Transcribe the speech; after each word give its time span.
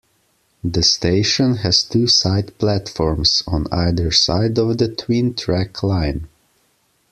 The 0.63 0.81
station 0.81 1.57
has 1.57 1.83
two 1.83 2.07
side 2.07 2.57
platforms, 2.57 3.43
on 3.45 3.67
either 3.71 4.09
side 4.09 4.57
of 4.57 4.79
the 4.79 4.87
twin 4.87 5.35
track 5.35 5.83
line. 5.83 6.27